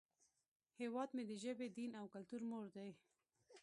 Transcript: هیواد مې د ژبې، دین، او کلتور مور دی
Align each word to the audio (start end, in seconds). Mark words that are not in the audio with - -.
هیواد 0.79 1.09
مې 1.15 1.23
د 1.29 1.31
ژبې، 1.43 1.67
دین، 1.77 1.91
او 1.99 2.05
کلتور 2.15 2.41
مور 2.49 2.65
دی 2.75 2.89